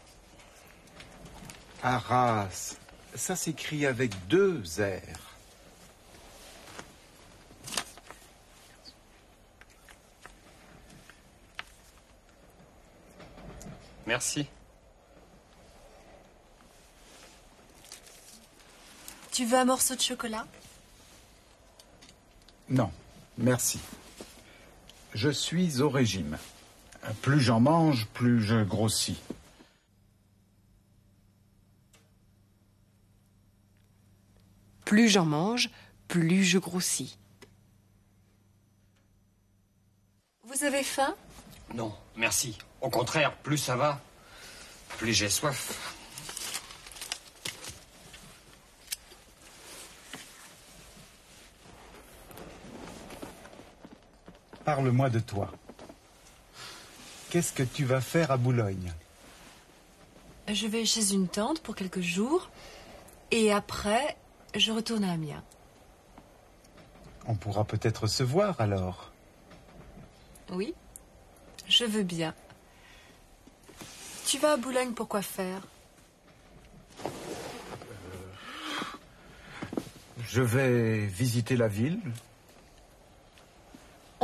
Arras, 1.83 2.75
ça 3.13 3.35
s'écrit 3.35 3.85
avec 3.85 4.11
deux 4.27 4.63
R. 4.79 5.19
Merci. 14.07 14.49
Tu 19.33 19.45
veux 19.45 19.57
un 19.57 19.65
morceau 19.65 19.95
de 19.95 19.99
chocolat? 19.99 20.45
Non, 22.69 22.91
merci. 23.39 23.79
Je 25.15 25.29
suis 25.31 25.81
au 25.81 25.89
régime. 25.89 26.37
Plus 27.23 27.39
j'en 27.39 27.59
mange, 27.59 28.05
plus 28.13 28.43
je 28.43 28.63
grossis. 28.63 29.19
Plus 34.85 35.09
j'en 35.09 35.25
mange, 35.25 35.71
plus 36.07 36.43
je 36.43 36.59
grossis. 36.59 37.17
Vous 40.43 40.63
avez 40.63 40.83
faim? 40.83 41.15
Non, 41.73 41.91
merci. 42.15 42.55
Au 42.81 42.91
contraire, 42.91 43.35
plus 43.37 43.57
ça 43.57 43.75
va, 43.75 43.99
plus 44.99 45.11
j'ai 45.11 45.29
soif. 45.29 46.02
Parle-moi 54.65 55.09
de 55.09 55.19
toi. 55.19 55.51
Qu'est-ce 57.29 57.51
que 57.51 57.63
tu 57.63 57.83
vas 57.83 58.01
faire 58.01 58.31
à 58.31 58.37
Boulogne? 58.37 58.93
Je 60.47 60.67
vais 60.67 60.85
chez 60.85 61.13
une 61.13 61.27
tante 61.27 61.61
pour 61.61 61.75
quelques 61.75 62.01
jours. 62.01 62.49
Et 63.31 63.51
après, 63.51 64.17
je 64.55 64.71
retourne 64.71 65.03
à 65.03 65.11
Amiens. 65.13 65.43
On 67.25 67.35
pourra 67.35 67.63
peut-être 67.63 68.07
se 68.07 68.23
voir 68.23 68.59
alors. 68.61 69.11
Oui, 70.51 70.73
je 71.67 71.85
veux 71.85 72.03
bien. 72.03 72.35
Tu 74.25 74.37
vas 74.37 74.53
à 74.53 74.57
Boulogne 74.57 74.93
pour 74.93 75.07
quoi 75.07 75.21
faire? 75.21 75.61
Je 80.27 80.41
vais 80.41 81.05
visiter 81.05 81.55
la 81.55 81.67
ville. 81.67 81.99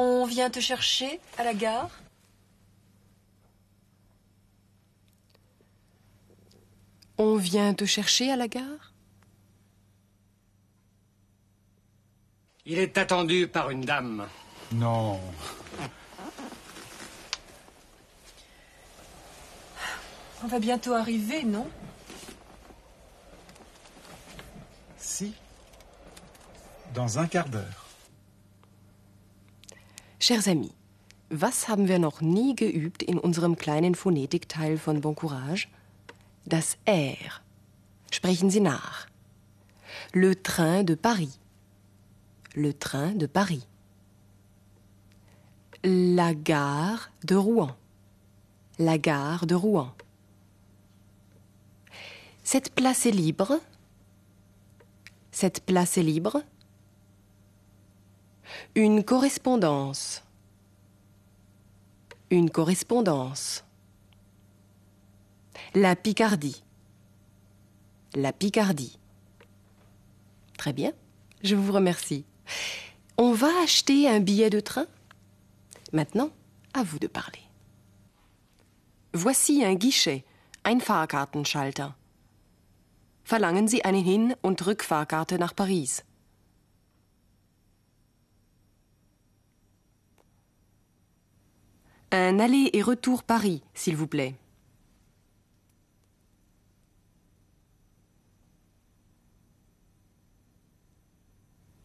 On 0.01 0.23
vient 0.23 0.49
te 0.49 0.61
chercher 0.61 1.19
à 1.37 1.43
la 1.43 1.53
gare 1.53 1.89
On 7.17 7.35
vient 7.35 7.73
te 7.73 7.83
chercher 7.83 8.31
à 8.31 8.37
la 8.37 8.47
gare 8.47 8.93
Il 12.65 12.79
est 12.79 12.97
attendu 12.97 13.49
par 13.49 13.71
une 13.71 13.81
dame. 13.81 14.25
Non. 14.71 15.19
On 20.41 20.47
va 20.47 20.59
bientôt 20.59 20.93
arriver, 20.93 21.43
non? 21.43 21.69
Si. 24.97 25.33
Dans 26.93 27.19
un 27.19 27.27
quart 27.27 27.49
d'heure. 27.49 27.88
Chers 30.21 30.49
amis, 30.49 30.73
was 31.29 31.69
haben 31.69 31.87
wir 31.87 31.97
noch 31.97 32.19
nie 32.19 32.53
geübt 32.53 33.03
in 33.03 33.17
unserem 33.17 33.55
kleinen 33.55 33.95
Phonetikteil 33.95 34.77
von 34.77 34.99
Bon 34.99 35.15
Courage? 35.15 35.69
Das 36.43 36.77
R. 36.83 37.15
Sprechen 38.11 38.49
Sie 38.49 38.59
nach. 38.59 39.07
Le 40.11 40.35
train 40.43 40.83
de 40.83 40.95
Paris. 40.95 41.39
Le 42.53 42.77
train 42.77 43.15
de 43.15 43.27
Paris. 43.27 43.65
La 45.83 46.33
gare 46.33 47.09
de 47.23 47.35
Rouen. 47.35 47.77
La 48.77 48.97
gare 48.97 49.45
de 49.45 49.55
Rouen. 49.55 49.93
Cette 52.43 52.75
place 52.75 53.05
est 53.05 53.11
libre. 53.11 53.61
Cette 55.31 55.65
place 55.65 55.97
est 55.97 56.03
libre. 56.03 56.43
Une 58.75 59.03
correspondance. 59.03 60.23
Une 62.29 62.49
correspondance. 62.49 63.63
La 65.75 65.95
Picardie. 65.95 66.63
La 68.15 68.33
Picardie. 68.33 68.97
Très 70.57 70.73
bien, 70.73 70.91
je 71.43 71.55
vous 71.55 71.71
remercie. 71.71 72.25
On 73.17 73.33
va 73.33 73.49
acheter 73.63 74.09
un 74.09 74.19
billet 74.19 74.49
de 74.49 74.59
train? 74.59 74.87
Maintenant, 75.93 76.31
à 76.73 76.83
vous 76.83 76.99
de 76.99 77.07
parler. 77.07 77.41
Voici 79.13 79.63
un 79.63 79.75
guichet, 79.75 80.23
ein 80.63 80.79
Fahrkartenschalter. 80.81 81.95
Verlangen 83.23 83.67
Sie 83.67 83.83
eine 83.83 83.99
Hin- 83.99 84.35
und 84.41 84.65
Rückfahrkarte 84.65 85.37
nach 85.37 85.55
Paris. 85.55 86.03
Un 92.11 92.39
aller 92.39 92.69
et 92.73 92.81
retour 92.81 93.23
Paris, 93.23 93.61
s'il 93.73 93.95
vous 93.95 94.07
plaît. 94.07 94.35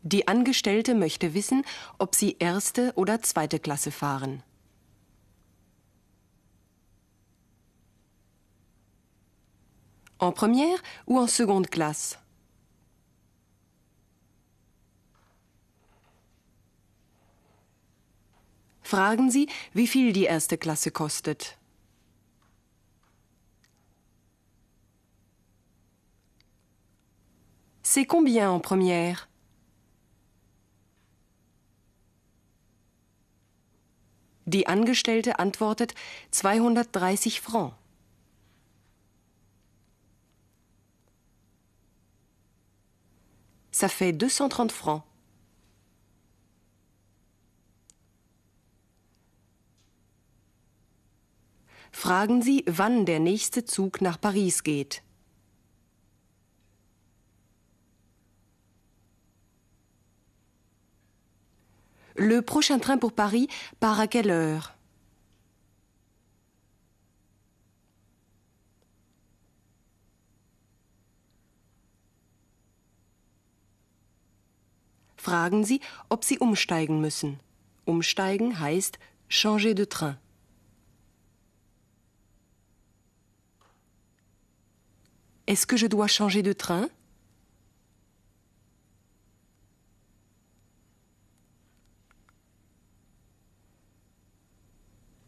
Die 0.03 0.29
Angestellte 0.29 0.95
möchte 0.95 1.33
wissen, 1.35 1.63
ob 1.99 2.15
Sie 2.15 2.37
erste 2.39 2.93
oder 2.95 3.23
zweite 3.23 3.59
Klasse 3.59 3.91
fahren. 3.91 4.43
En 10.19 10.33
première 10.33 10.79
ou 11.07 11.19
en 11.19 11.27
seconde 11.27 11.69
classe? 11.69 12.19
Fragen 18.95 19.29
Sie, 19.29 19.49
wie 19.73 19.89
viel 19.89 20.13
die 20.13 20.23
erste 20.23 20.57
Klasse 20.57 20.93
kostet. 20.93 21.59
C'est 27.83 28.07
combien 28.07 28.53
en 28.53 28.61
première 28.61 29.27
Die 34.47 34.69
Angestellte 34.69 35.41
antwortet 35.41 35.97
230 36.31 37.41
Francs. 37.41 37.75
Ça 43.73 43.89
fait 43.89 44.13
230 44.13 44.71
francs. 44.71 45.03
Fragen 51.95 52.43
Sie, 52.43 52.65
wann 52.67 53.07
der 53.07 53.21
nächste 53.21 53.65
Zug 53.65 54.03
nach 54.03 54.21
Paris 54.21 54.65
geht. 54.65 55.03
Le 62.17 62.43
prochain 62.43 62.81
train 62.81 62.99
pour 62.99 63.13
Paris 63.13 63.49
part 63.79 64.01
à 64.01 64.07
quelle 64.09 64.33
heure 64.33 64.75
Fragen 75.17 75.65
Sie, 75.65 75.81
ob 76.11 76.25
Sie 76.25 76.39
umsteigen 76.39 77.01
müssen. 77.01 77.41
Umsteigen 77.87 78.59
heißt 78.59 78.99
changer 79.31 79.75
de 79.75 79.87
train. 79.87 80.24
Est-ce 85.47 85.67
que 85.67 85.77
je 85.77 85.87
dois 85.87 86.09
changer 86.09 86.43
de 86.43 86.53
train? 86.53 86.89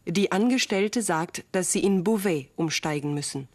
Die 0.07 0.31
Angestellte 0.31 1.01
sagt, 1.01 1.43
dass 1.51 1.71
Sie 1.71 1.83
in 1.85 2.01
Beauvais 2.01 2.49
umsteigen 2.55 3.13
müssen. 3.13 3.47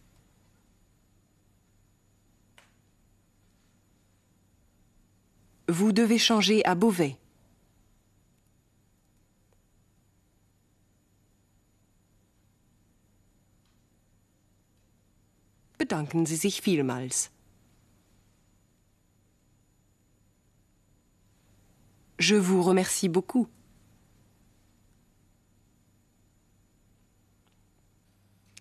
Vous 5.66 5.92
devez 5.92 6.18
changer 6.18 6.62
à 6.66 6.74
Beauvais. 6.74 7.16
Bedanken 15.82 16.26
Sie 16.26 16.36
sich 16.36 16.62
vielmals. 16.62 17.30
Je 22.20 22.38
vous 22.38 22.62
remercie 22.62 23.08
beaucoup. 23.08 23.48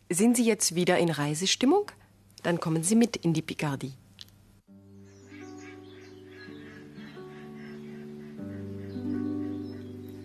Sind 0.10 0.36
Sie 0.36 0.46
jetzt 0.46 0.74
wieder 0.74 0.98
in 0.98 1.12
Reisestimmung? 1.12 1.92
Dann 2.42 2.60
kommen 2.60 2.82
Sie 2.82 2.96
mit 2.96 3.18
in 3.18 3.34
die 3.34 3.44
Picardie. 3.44 3.94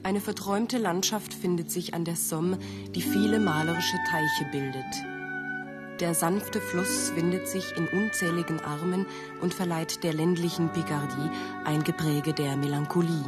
Eine 0.03 0.21
verträumte 0.23 0.79
Landschaft 0.79 1.35
findet 1.35 1.71
sich 1.71 1.93
an 1.93 2.07
der 2.07 2.17
Somme, 2.17 2.59
die 2.95 3.03
viele 3.03 3.39
malerische 3.39 3.99
Teiche 4.09 4.47
bildet. 4.51 5.15
Der 6.01 6.15
sanfte 6.15 6.61
Fluss 6.61 7.17
windet 7.17 7.49
sich 7.49 7.75
in 7.75 7.89
unzähligen 7.89 8.61
Armen 8.61 9.07
und 9.41 9.55
verleiht 9.55 10.05
der 10.05 10.13
ländlichen 10.13 10.69
Picardie 10.71 11.31
ein 11.65 11.85
Gepräge 11.85 12.35
der 12.35 12.57
Melancholie. 12.57 13.25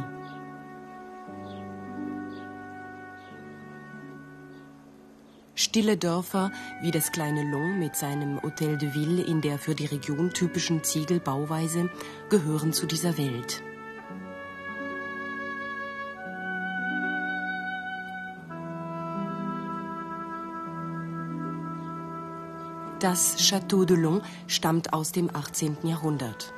Stille 5.55 5.97
Dörfer 5.97 6.51
wie 6.81 6.91
das 6.91 7.11
kleine 7.11 7.43
Long 7.51 7.79
mit 7.79 7.95
seinem 7.95 8.41
Hotel 8.41 8.77
de 8.77 8.93
Ville 8.93 9.23
in 9.23 9.41
der 9.41 9.57
für 9.57 9.73
die 9.73 9.87
Region 9.87 10.29
typischen 10.31 10.83
Ziegelbauweise 10.83 11.89
gehören 12.29 12.71
zu 12.71 12.85
dieser 12.85 13.17
Welt. 13.17 13.63
Das 22.99 23.37
Château 23.37 23.85
de 23.85 23.95
Long 23.95 24.21
stammt 24.47 24.91
aus 24.91 25.13
dem 25.13 25.33
18. 25.33 25.77
Jahrhundert. 25.83 26.53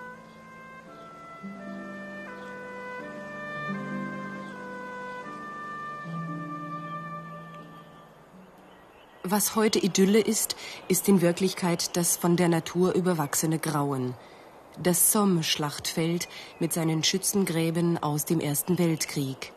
Was 9.23 9.55
heute 9.55 9.77
Idylle 9.77 10.19
ist, 10.19 10.55
ist 10.87 11.07
in 11.07 11.21
Wirklichkeit 11.21 11.95
das 11.95 12.17
von 12.17 12.37
der 12.37 12.49
Natur 12.49 12.95
überwachsene 12.95 13.59
Grauen. 13.59 14.15
Das 14.81 15.11
Somme-Schlachtfeld 15.11 16.27
mit 16.59 16.73
seinen 16.73 17.03
Schützengräben 17.03 18.01
aus 18.01 18.25
dem 18.25 18.39
Ersten 18.39 18.79
Weltkrieg. 18.79 19.53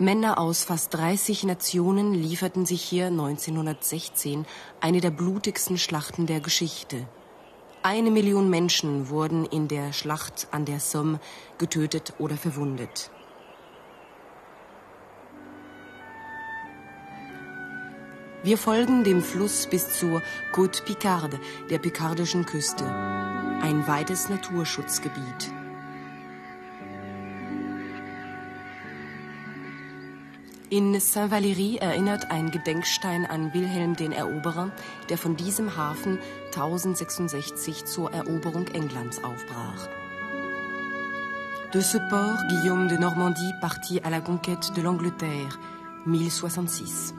Männer 0.00 0.38
aus 0.38 0.62
fast 0.62 0.94
30 0.94 1.42
Nationen 1.42 2.14
lieferten 2.14 2.66
sich 2.66 2.82
hier 2.82 3.06
1916 3.06 4.46
eine 4.80 5.00
der 5.00 5.10
blutigsten 5.10 5.76
Schlachten 5.76 6.26
der 6.26 6.38
Geschichte. 6.38 7.08
Eine 7.82 8.12
Million 8.12 8.48
Menschen 8.48 9.08
wurden 9.08 9.44
in 9.44 9.66
der 9.66 9.92
Schlacht 9.92 10.46
an 10.52 10.64
der 10.64 10.78
Somme 10.78 11.18
getötet 11.58 12.12
oder 12.20 12.36
verwundet. 12.36 13.10
Wir 18.44 18.56
folgen 18.56 19.02
dem 19.02 19.20
Fluss 19.20 19.66
bis 19.66 19.98
zur 19.98 20.22
Côte 20.52 20.84
Picarde, 20.84 21.40
der 21.70 21.78
pikardischen 21.78 22.46
Küste. 22.46 22.84
Ein 22.84 23.84
weites 23.88 24.28
Naturschutzgebiet. 24.28 25.57
In 30.70 31.00
Saint-Valéry 31.00 31.78
erinnert 31.78 32.30
ein 32.30 32.50
Gedenkstein 32.50 33.24
an 33.24 33.54
Wilhelm 33.54 33.96
den 33.96 34.12
Eroberer, 34.12 34.70
der 35.08 35.16
von 35.16 35.34
diesem 35.34 35.78
Hafen 35.78 36.18
1066 36.48 37.86
zur 37.86 38.12
Eroberung 38.12 38.66
Englands 38.68 39.24
aufbrach. 39.24 39.88
De 41.72 41.80
ce 41.80 41.98
port, 42.10 42.38
Guillaume 42.50 42.88
de 42.88 42.98
Normandie 42.98 43.54
partit 43.62 44.00
à 44.02 44.10
la 44.10 44.20
conquête 44.20 44.74
de 44.74 44.82
l'Angleterre, 44.82 45.58
1066. 46.04 47.14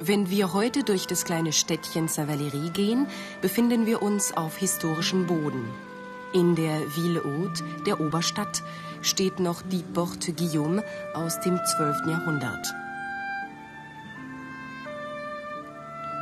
Wenn 0.00 0.28
wir 0.28 0.52
heute 0.52 0.84
durch 0.84 1.06
das 1.06 1.24
kleine 1.24 1.54
Städtchen 1.54 2.08
Saint-Valéry 2.08 2.72
gehen, 2.72 3.06
befinden 3.40 3.86
wir 3.86 4.02
uns 4.02 4.36
auf 4.36 4.58
historischem 4.58 5.26
Boden. 5.26 5.64
In 6.34 6.56
der 6.56 6.78
Ville 6.94 7.24
Haute, 7.24 7.64
der 7.86 8.00
Oberstadt, 8.00 8.62
steht 9.02 9.40
noch 9.40 9.62
die 9.62 9.82
Porte 9.82 10.32
Guillaume 10.32 10.82
aus 11.14 11.40
dem 11.40 11.58
12. 11.64 12.06
Jahrhundert. 12.06 12.74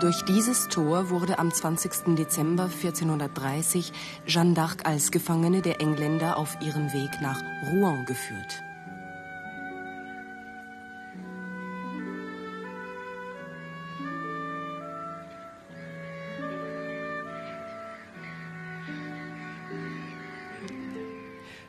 Durch 0.01 0.23
dieses 0.27 0.69
Tor 0.69 1.09
wurde 1.09 1.39
am 1.39 1.51
20. 1.51 2.17
Dezember 2.17 2.65
1430 2.65 3.93
Jeanne 4.27 4.53
d'Arc 4.55 4.85
als 4.85 5.11
Gefangene 5.11 5.63
der 5.63 5.81
Engländer 5.81 6.37
auf 6.37 6.59
ihrem 6.61 6.93
Weg 6.93 7.23
nach 7.23 7.43
Rouen 7.71 8.05
geführt. 8.05 8.66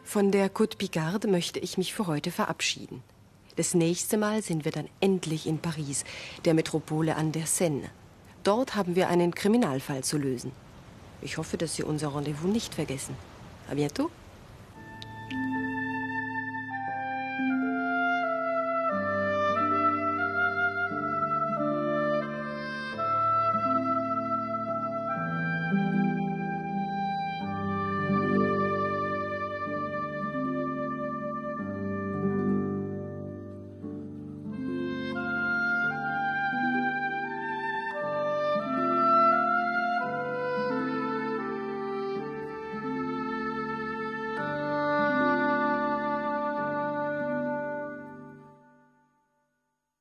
Von 0.07 0.31
der 0.31 0.49
Côte 0.49 0.77
Picarde 0.77 1.27
möchte 1.27 1.59
ich 1.59 1.77
mich 1.77 1.93
für 1.93 2.07
heute 2.07 2.31
verabschieden. 2.31 3.03
Das 3.57 3.73
nächste 3.73 4.15
Mal 4.17 4.41
sind 4.41 4.63
wir 4.63 4.71
dann 4.71 4.87
endlich 5.01 5.45
in 5.45 5.59
Paris, 5.59 6.05
der 6.45 6.53
Metropole 6.53 7.17
an 7.17 7.33
der 7.33 7.45
Seine. 7.45 7.89
Dort 8.45 8.75
haben 8.75 8.95
wir 8.95 9.09
einen 9.09 9.35
Kriminalfall 9.35 10.05
zu 10.05 10.17
lösen. 10.17 10.53
Ich 11.21 11.37
hoffe, 11.37 11.57
dass 11.57 11.75
Sie 11.75 11.83
unser 11.83 12.15
Rendezvous 12.15 12.49
nicht 12.49 12.73
vergessen. 12.73 13.17
A 13.69 13.73
bientôt. 13.73 14.09